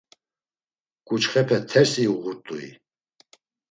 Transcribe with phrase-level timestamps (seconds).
[1.07, 2.67] Ǩuçxepe tersi uğurt̆ui?